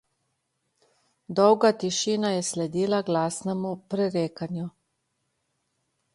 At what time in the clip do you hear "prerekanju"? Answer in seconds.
3.95-4.67